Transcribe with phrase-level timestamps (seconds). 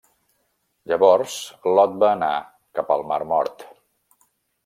[0.91, 1.35] Llavors,
[1.79, 2.31] Lot va anar
[2.79, 3.67] cap al mar Mort.